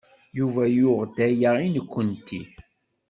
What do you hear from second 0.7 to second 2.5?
yuɣ-d aya i nekkenti.